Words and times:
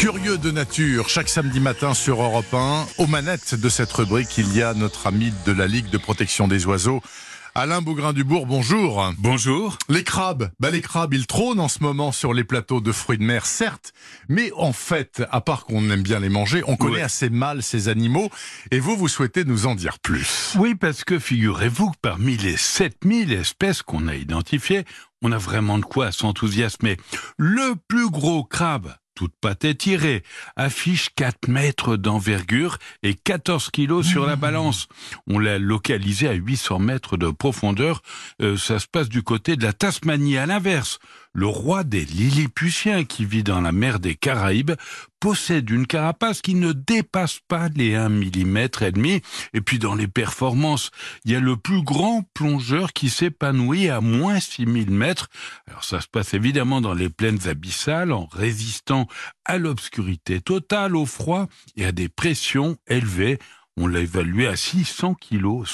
Curieux 0.00 0.38
de 0.38 0.50
nature, 0.50 1.10
chaque 1.10 1.28
samedi 1.28 1.60
matin 1.60 1.92
sur 1.92 2.22
Europe 2.22 2.54
1, 2.54 2.86
aux 2.96 3.06
manettes 3.06 3.54
de 3.54 3.68
cette 3.68 3.92
rubrique, 3.92 4.38
il 4.38 4.56
y 4.56 4.62
a 4.62 4.72
notre 4.72 5.06
ami 5.06 5.30
de 5.44 5.52
la 5.52 5.66
Ligue 5.66 5.90
de 5.90 5.98
protection 5.98 6.48
des 6.48 6.64
oiseaux, 6.64 7.02
Alain 7.54 7.82
Bougrain-Dubourg, 7.82 8.46
bonjour. 8.46 9.12
Bonjour. 9.18 9.76
Les 9.90 10.02
crabes, 10.02 10.50
bah 10.58 10.70
les 10.70 10.80
crabes, 10.80 11.12
ils 11.12 11.26
trônent 11.26 11.60
en 11.60 11.68
ce 11.68 11.82
moment 11.82 12.12
sur 12.12 12.32
les 12.32 12.44
plateaux 12.44 12.80
de 12.80 12.92
fruits 12.92 13.18
de 13.18 13.24
mer, 13.24 13.44
certes, 13.44 13.92
mais 14.30 14.50
en 14.56 14.72
fait, 14.72 15.22
à 15.30 15.42
part 15.42 15.66
qu'on 15.66 15.90
aime 15.90 16.02
bien 16.02 16.20
les 16.20 16.30
manger, 16.30 16.62
on 16.66 16.76
connaît 16.76 17.02
assez 17.02 17.28
mal 17.28 17.62
ces 17.62 17.88
animaux, 17.88 18.30
et 18.70 18.80
vous, 18.80 18.96
vous 18.96 19.08
souhaitez 19.08 19.44
nous 19.44 19.66
en 19.66 19.74
dire 19.74 19.98
plus. 19.98 20.54
Oui, 20.58 20.74
parce 20.74 21.04
que 21.04 21.18
figurez-vous 21.18 21.90
que 21.90 21.98
parmi 22.00 22.38
les 22.38 22.56
7000 22.56 23.34
espèces 23.34 23.82
qu'on 23.82 24.08
a 24.08 24.14
identifiées, 24.14 24.86
on 25.20 25.30
a 25.30 25.38
vraiment 25.38 25.76
de 25.76 25.84
quoi 25.84 26.10
s'enthousiasmer. 26.10 26.96
Le 27.36 27.74
plus 27.86 28.08
gros 28.08 28.44
crabe, 28.44 28.94
toute 29.20 29.34
pâte 29.38 29.76
tirée, 29.76 30.22
affiche 30.56 31.10
4 31.14 31.48
mètres 31.48 31.96
d'envergure 31.96 32.78
et 33.02 33.12
14 33.12 33.68
kilos 33.68 34.06
sur 34.06 34.24
la 34.24 34.34
balance. 34.34 34.88
On 35.26 35.38
l'a 35.38 35.58
localisé 35.58 36.26
à 36.26 36.32
800 36.32 36.78
mètres 36.78 37.18
de 37.18 37.28
profondeur. 37.28 38.00
Euh, 38.40 38.56
ça 38.56 38.78
se 38.78 38.86
passe 38.86 39.10
du 39.10 39.22
côté 39.22 39.56
de 39.56 39.62
la 39.62 39.74
Tasmanie. 39.74 40.38
À 40.38 40.46
l'inverse, 40.46 41.00
le 41.32 41.46
roi 41.46 41.84
des 41.84 42.04
Lilliputiens, 42.04 43.04
qui 43.04 43.24
vit 43.24 43.42
dans 43.42 43.60
la 43.60 43.72
mer 43.72 44.00
des 44.00 44.14
Caraïbes, 44.14 44.72
possède 45.20 45.68
une 45.70 45.86
carapace 45.86 46.40
qui 46.40 46.54
ne 46.54 46.72
dépasse 46.72 47.40
pas 47.46 47.68
les 47.74 47.94
1 47.94 48.08
mm 48.08 48.56
et 48.80 48.92
demi. 48.92 49.22
Et 49.52 49.60
puis 49.60 49.78
dans 49.78 49.94
les 49.94 50.08
performances, 50.08 50.90
il 51.24 51.32
y 51.32 51.36
a 51.36 51.40
le 51.40 51.56
plus 51.56 51.82
grand 51.82 52.24
plongeur 52.34 52.92
qui 52.92 53.10
s'épanouit 53.10 53.88
à 53.90 54.00
moins 54.00 54.40
6000 54.40 54.90
mètres. 54.90 55.28
Alors 55.68 55.84
ça 55.84 56.00
se 56.00 56.08
passe 56.08 56.34
évidemment 56.34 56.80
dans 56.80 56.94
les 56.94 57.10
plaines 57.10 57.46
abyssales 57.46 58.12
en 58.12 58.26
résistant 58.26 59.06
à 59.44 59.58
l'obscurité 59.58 60.40
totale, 60.40 60.96
au 60.96 61.06
froid 61.06 61.46
et 61.76 61.84
à 61.84 61.92
des 61.92 62.08
pressions 62.08 62.76
élevées. 62.88 63.38
On 63.76 63.86
l'a 63.86 64.00
évalué 64.00 64.46
à 64.46 64.56
600 64.56 65.14
kg 65.14 65.64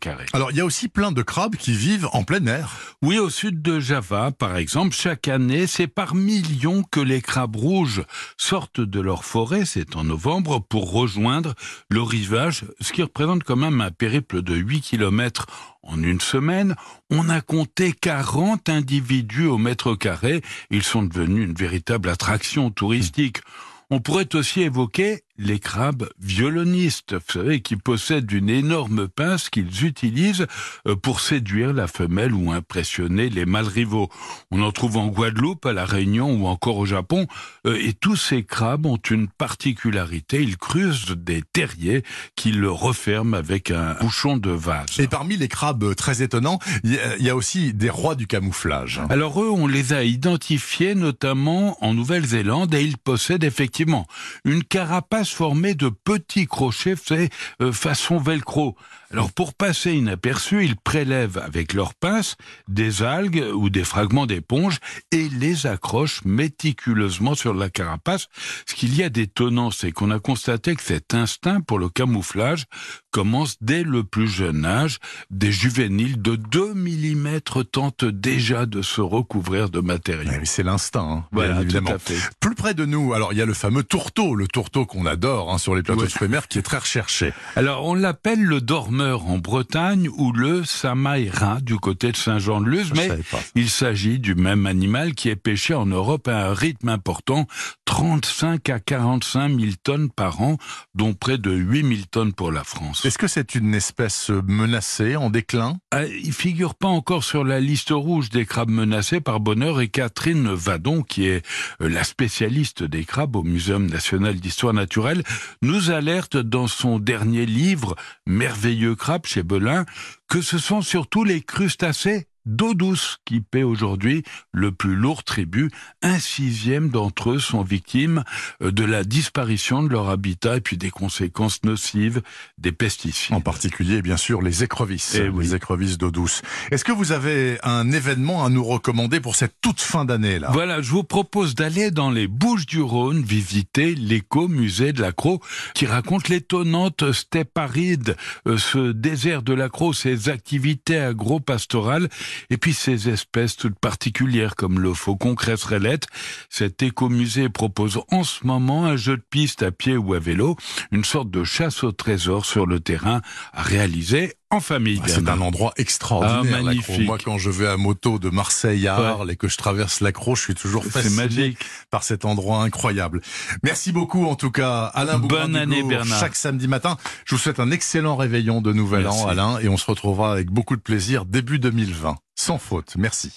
carré. 0.00 0.26
Alors, 0.32 0.50
il 0.50 0.56
y 0.56 0.60
a 0.60 0.64
aussi 0.64 0.88
plein 0.88 1.12
de 1.12 1.22
crabes 1.22 1.56
qui 1.56 1.72
vivent 1.72 2.08
en 2.12 2.24
plein 2.24 2.44
air. 2.46 2.87
Oui, 3.00 3.16
au 3.20 3.30
sud 3.30 3.62
de 3.62 3.78
Java, 3.78 4.32
par 4.32 4.56
exemple, 4.56 4.92
chaque 4.92 5.28
année, 5.28 5.68
c'est 5.68 5.86
par 5.86 6.16
millions 6.16 6.82
que 6.82 6.98
les 6.98 7.20
crabes 7.20 7.54
rouges 7.54 8.02
sortent 8.36 8.80
de 8.80 8.98
leur 8.98 9.24
forêt, 9.24 9.64
c'est 9.64 9.94
en 9.94 10.02
novembre, 10.02 10.58
pour 10.58 10.90
rejoindre 10.90 11.54
le 11.90 12.02
rivage, 12.02 12.64
ce 12.80 12.92
qui 12.92 13.04
représente 13.04 13.44
quand 13.44 13.54
même 13.54 13.80
un 13.80 13.92
périple 13.92 14.42
de 14.42 14.56
8 14.56 14.80
km 14.80 15.46
en 15.84 16.02
une 16.02 16.20
semaine. 16.20 16.74
On 17.08 17.28
a 17.28 17.40
compté 17.40 17.92
40 17.92 18.68
individus 18.68 19.46
au 19.46 19.58
mètre 19.58 19.94
carré. 19.94 20.42
Ils 20.70 20.82
sont 20.82 21.04
devenus 21.04 21.46
une 21.46 21.54
véritable 21.54 22.08
attraction 22.08 22.72
touristique. 22.72 23.42
On 23.90 24.00
pourrait 24.00 24.34
aussi 24.34 24.62
évoquer 24.62 25.22
les 25.38 25.58
crabes 25.58 26.08
violonistes, 26.20 27.14
vous 27.14 27.32
savez, 27.32 27.60
qui 27.60 27.76
possèdent 27.76 28.30
une 28.32 28.50
énorme 28.50 29.08
pince 29.08 29.50
qu'ils 29.50 29.84
utilisent 29.84 30.46
euh, 30.86 30.96
pour 30.96 31.20
séduire 31.20 31.72
la 31.72 31.86
femelle 31.86 32.34
ou 32.34 32.52
impressionner 32.52 33.28
les 33.28 33.46
mâles 33.46 33.68
rivaux. 33.68 34.08
On 34.50 34.62
en 34.62 34.72
trouve 34.72 34.96
en 34.96 35.06
Guadeloupe, 35.06 35.64
à 35.66 35.72
La 35.72 35.84
Réunion 35.84 36.32
ou 36.32 36.46
encore 36.46 36.78
au 36.78 36.86
Japon. 36.86 37.26
Euh, 37.66 37.76
Et 37.76 37.92
tous 37.92 38.16
ces 38.16 38.42
crabes 38.42 38.86
ont 38.86 38.96
une 39.10 39.28
particularité, 39.28 40.42
ils 40.42 40.56
creusent 40.56 41.16
des 41.16 41.42
terriers 41.52 42.02
qu'ils 42.34 42.58
le 42.58 42.70
referment 42.70 43.34
avec 43.34 43.70
un 43.70 43.94
bouchon 44.00 44.36
de 44.36 44.50
vase. 44.50 44.98
Et 44.98 45.06
parmi 45.06 45.36
les 45.36 45.48
crabes 45.48 45.94
très 45.94 46.22
étonnants, 46.22 46.58
il 46.84 46.98
y 47.20 47.30
a 47.30 47.36
aussi 47.36 47.72
des 47.72 47.90
rois 47.90 48.14
du 48.14 48.26
camouflage. 48.26 49.00
Alors 49.08 49.40
eux, 49.42 49.50
on 49.50 49.66
les 49.66 49.92
a 49.92 50.02
identifiés 50.02 50.94
notamment 50.94 51.76
en 51.84 51.94
Nouvelle-Zélande 51.94 52.74
et 52.74 52.82
ils 52.82 52.98
possèdent 52.98 53.44
effectivement 53.44 54.06
une 54.44 54.64
carapace 54.64 55.27
formée 55.32 55.74
de 55.74 55.88
petits 55.88 56.46
crochets 56.46 56.96
faits 56.96 57.32
euh, 57.60 57.72
façon 57.72 58.18
velcro. 58.18 58.76
Alors 59.10 59.32
pour 59.32 59.54
passer 59.54 59.94
inaperçus, 59.94 60.64
ils 60.64 60.76
prélèvent 60.76 61.38
avec 61.38 61.72
leurs 61.72 61.94
pinces 61.94 62.36
des 62.68 63.02
algues 63.02 63.44
ou 63.54 63.70
des 63.70 63.84
fragments 63.84 64.26
d'éponge 64.26 64.78
et 65.12 65.28
les 65.30 65.66
accrochent 65.66 66.24
méticuleusement 66.24 67.34
sur 67.34 67.54
la 67.54 67.70
carapace. 67.70 68.28
Ce 68.66 68.74
qu'il 68.74 68.94
y 68.94 69.02
a 69.02 69.08
d'étonnant, 69.08 69.70
c'est 69.70 69.92
qu'on 69.92 70.10
a 70.10 70.20
constaté 70.20 70.76
que 70.76 70.82
cet 70.82 71.14
instinct 71.14 71.60
pour 71.62 71.78
le 71.78 71.88
camouflage 71.88 72.64
commence 73.10 73.56
dès 73.60 73.82
le 73.82 74.04
plus 74.04 74.28
jeune 74.28 74.64
âge. 74.64 74.98
Des 75.30 75.52
juvéniles 75.52 76.20
de 76.20 76.36
2 76.36 76.74
mm 76.74 77.40
tentent 77.72 78.04
déjà 78.04 78.66
de 78.66 78.82
se 78.82 79.00
recouvrir 79.00 79.70
de 79.70 79.80
matériaux. 79.80 80.30
Oui, 80.30 80.44
C'est 80.46 80.62
l'instinct, 80.62 81.24
hein, 81.24 81.24
tout 81.32 81.42
évidemment. 81.62 81.90
à 81.92 81.98
fait. 81.98 82.16
Plus 82.40 82.54
près 82.54 82.74
de 82.74 82.84
nous, 82.84 83.12
alors 83.14 83.32
il 83.32 83.38
y 83.38 83.42
a 83.42 83.46
le 83.46 83.54
fameux 83.54 83.82
tourteau, 83.82 84.34
le 84.34 84.46
tourteau 84.46 84.86
qu'on 84.86 85.06
adore 85.06 85.52
hein, 85.52 85.58
sur 85.58 85.74
les 85.74 85.82
plateaux 85.82 86.02
Ouais. 86.02 86.08
de 86.20 86.26
mer, 86.26 86.48
qui 86.48 86.58
est 86.58 86.62
très 86.62 86.78
recherché. 86.78 87.32
Alors, 87.56 87.84
on 87.86 87.94
l'appelle 87.94 88.42
le 88.42 88.60
dormeur 88.60 89.26
en 89.26 89.38
Bretagne 89.38 90.08
ou 90.16 90.32
le 90.32 90.64
samaïra 90.64 91.60
du 91.60 91.76
côté 91.76 92.12
de 92.12 92.16
Saint-Jean-de-Luz, 92.16 92.88
Je 92.88 92.94
mais 92.94 93.08
il 93.54 93.68
s'agit 93.70 94.18
du 94.18 94.34
même 94.34 94.66
animal 94.66 95.14
qui 95.14 95.28
est 95.28 95.36
pêché 95.36 95.74
en 95.74 95.86
Europe 95.86 96.28
à 96.28 96.48
un 96.48 96.54
rythme 96.54 96.88
important, 96.88 97.46
35 97.88 98.68
à 98.68 98.80
45 98.80 99.58
000 99.58 99.72
tonnes 99.82 100.10
par 100.10 100.42
an, 100.42 100.58
dont 100.94 101.14
près 101.14 101.38
de 101.38 101.50
8 101.50 101.88
000 101.88 102.00
tonnes 102.10 102.34
pour 102.34 102.52
la 102.52 102.62
France. 102.62 103.06
Est-ce 103.06 103.16
que 103.16 103.26
c'est 103.26 103.54
une 103.54 103.74
espèce 103.74 104.28
menacée, 104.28 105.16
en 105.16 105.30
déclin? 105.30 105.78
Ah, 105.90 106.04
Il 106.04 106.34
figure 106.34 106.74
pas 106.74 106.88
encore 106.88 107.24
sur 107.24 107.44
la 107.44 107.60
liste 107.60 107.88
rouge 107.90 108.28
des 108.28 108.44
crabes 108.44 108.68
menacés 108.68 109.22
par 109.22 109.40
bonheur 109.40 109.80
et 109.80 109.88
Catherine 109.88 110.52
Vadon, 110.52 111.02
qui 111.02 111.28
est 111.28 111.42
euh, 111.80 111.88
la 111.88 112.04
spécialiste 112.04 112.82
des 112.82 113.06
crabes 113.06 113.36
au 113.36 113.42
Muséum 113.42 113.86
national 113.86 114.34
d'histoire 114.36 114.74
naturelle, 114.74 115.22
nous 115.62 115.90
alerte 115.90 116.36
dans 116.36 116.66
son 116.66 116.98
dernier 116.98 117.46
livre, 117.46 117.96
Merveilleux 118.26 118.96
crabe 118.96 119.24
chez 119.24 119.42
Belin, 119.42 119.86
que 120.28 120.42
ce 120.42 120.58
sont 120.58 120.82
surtout 120.82 121.24
les 121.24 121.40
crustacés 121.40 122.28
d'eau 122.48 122.74
douce 122.74 123.18
qui 123.24 123.40
paient 123.40 123.62
aujourd'hui 123.62 124.24
le 124.52 124.72
plus 124.72 124.96
lourd 124.96 125.22
tribut. 125.22 125.70
Un 126.02 126.18
sixième 126.18 126.88
d'entre 126.88 127.30
eux 127.32 127.38
sont 127.38 127.62
victimes 127.62 128.24
euh, 128.62 128.72
de 128.72 128.84
la 128.84 129.04
disparition 129.04 129.82
de 129.82 129.88
leur 129.90 130.08
habitat 130.08 130.56
et 130.56 130.60
puis 130.60 130.76
des 130.76 130.90
conséquences 130.90 131.62
nocives 131.64 132.22
des 132.56 132.72
pesticides. 132.72 133.34
En 133.34 133.40
particulier, 133.40 134.02
bien 134.02 134.16
sûr, 134.16 134.40
les 134.42 134.64
écrevisses, 134.64 135.14
Eh 135.20 135.28
oui. 135.28 135.44
les 135.44 135.54
écrevisses 135.54 135.98
d'eau 135.98 136.10
douce. 136.10 136.42
Est-ce 136.70 136.84
que 136.84 136.92
vous 136.92 137.12
avez 137.12 137.58
un 137.62 137.90
événement 137.92 138.44
à 138.44 138.48
nous 138.48 138.64
recommander 138.64 139.20
pour 139.20 139.36
cette 139.36 139.54
toute 139.60 139.80
fin 139.80 140.04
d'année 140.04 140.38
là? 140.38 140.48
Voilà, 140.52 140.80
je 140.80 140.90
vous 140.90 141.04
propose 141.04 141.54
d'aller 141.54 141.90
dans 141.90 142.10
les 142.10 142.26
Bouches 142.26 142.66
du 142.66 142.80
Rhône 142.80 143.22
visiter 143.22 143.94
l'éco-musée 143.94 144.92
de 144.92 145.02
l'Accro 145.02 145.40
qui 145.74 145.86
raconte 145.86 146.28
l'étonnante 146.28 147.12
steppe 147.12 147.56
aride, 147.58 148.16
euh, 148.46 148.56
ce 148.56 148.92
désert 148.92 149.42
de 149.42 149.52
l'Accro, 149.52 149.92
ses 149.92 150.28
activités 150.30 150.98
agro-pastorales 150.98 152.08
et 152.50 152.56
puis 152.56 152.74
ces 152.74 153.08
espèces 153.08 153.56
toutes 153.56 153.78
particulières 153.78 154.56
comme 154.56 154.80
le 154.80 154.94
faucon 154.94 155.34
cresserellette. 155.34 156.06
Cet 156.50 156.82
écomusée 156.82 157.48
propose 157.48 158.00
en 158.10 158.24
ce 158.24 158.46
moment 158.46 158.86
un 158.86 158.96
jeu 158.96 159.16
de 159.16 159.24
piste 159.30 159.62
à 159.62 159.70
pied 159.70 159.96
ou 159.96 160.14
à 160.14 160.18
vélo, 160.18 160.56
une 160.92 161.04
sorte 161.04 161.30
de 161.30 161.44
chasse 161.44 161.84
au 161.84 161.92
trésor 161.92 162.44
sur 162.46 162.66
le 162.66 162.80
terrain 162.80 163.20
à 163.52 163.62
réaliser 163.62 164.34
en 164.50 164.60
famille. 164.60 164.98
Ah, 165.04 165.08
C'est 165.08 165.28
un 165.28 165.40
endroit 165.42 165.74
extraordinaire, 165.76 166.56
Ah, 166.60 166.62
magnifique. 166.62 167.04
Moi, 167.06 167.18
quand 167.22 167.36
je 167.36 167.50
vais 167.50 167.66
à 167.66 167.76
moto 167.76 168.18
de 168.18 168.30
Marseille 168.30 168.88
à 168.88 168.94
Arles 168.96 169.30
et 169.30 169.36
que 169.36 169.46
je 169.46 169.58
traverse 169.58 170.00
l'Accro, 170.00 170.34
je 170.36 170.40
suis 170.42 170.54
toujours 170.54 170.84
fasciné 170.86 171.16
magique. 171.16 171.58
par 171.90 172.02
cet 172.02 172.24
endroit 172.24 172.62
incroyable. 172.62 173.20
Merci 173.62 173.92
beaucoup, 173.92 174.24
en 174.26 174.36
tout 174.36 174.50
cas, 174.50 174.84
Alain 174.94 175.18
Bonne 175.18 175.54
année, 175.54 175.82
Bernard. 175.82 176.18
Chaque 176.18 176.34
samedi 176.34 176.66
matin, 176.66 176.96
je 177.26 177.34
vous 177.34 177.40
souhaite 177.40 177.60
un 177.60 177.70
excellent 177.70 178.16
réveillon 178.16 178.62
de 178.62 178.72
Nouvel 178.72 179.02
Merci. 179.02 179.22
An, 179.24 179.28
Alain, 179.28 179.58
et 179.58 179.68
on 179.68 179.76
se 179.76 179.84
retrouvera 179.84 180.32
avec 180.32 180.50
beaucoup 180.50 180.76
de 180.76 180.80
plaisir 180.80 181.26
début 181.26 181.58
2020. 181.58 182.16
Sans 182.38 182.58
faute. 182.58 182.94
Merci. 182.96 183.32